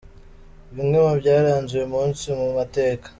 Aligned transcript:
Bimwe 0.75 0.97
mu 1.05 1.13
byaranze 1.21 1.71
uyu 1.75 1.87
munsi 1.95 2.25
mu 2.39 2.47
mateka. 2.57 3.07